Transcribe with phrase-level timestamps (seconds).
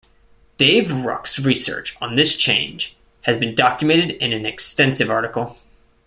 [0.57, 5.59] Dave Ruch's research on this change has been documented in an extensive article.